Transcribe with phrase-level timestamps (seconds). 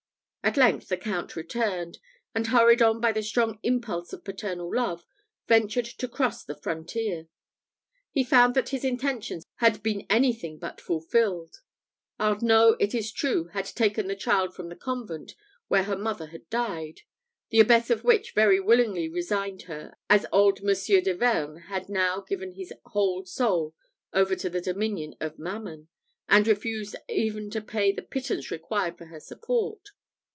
[0.43, 1.99] At length the Count returned;
[2.33, 5.05] and, hurried on by the strong impulse of paternal love,
[5.47, 7.27] ventured to cross the frontier.
[8.11, 11.61] He found that his intentions had been anything but fulfilled.
[12.19, 15.35] Arnault, it is true, had taken the child from the convent
[15.67, 17.01] where her mother had died,
[17.51, 22.19] the abbess of which very willingly resigned her, as old Monsieur de Vergne had now
[22.19, 23.75] given his whole soul
[24.11, 25.87] over to the dominion of Mammon,
[26.27, 29.91] and refused even to pay the pittance required for her support.